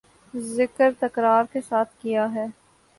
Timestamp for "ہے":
2.33-2.45